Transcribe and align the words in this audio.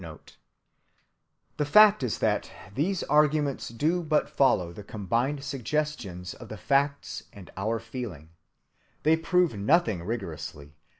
(292) 0.01 0.35
The 1.57 1.65
fact 1.65 2.01
is 2.01 2.17
that 2.17 2.49
these 2.73 3.03
arguments 3.03 3.69
do 3.69 4.01
but 4.01 4.31
follow 4.31 4.73
the 4.73 4.81
combined 4.83 5.43
suggestions 5.43 6.33
of 6.33 6.49
the 6.49 6.57
facts 6.57 7.25
and 7.31 7.49
of 7.49 7.53
our 7.55 7.77
feeling. 7.79 8.29
They 9.03 9.15
prove 9.15 9.55
nothing 9.55 10.01
rigorously. 10.01 10.73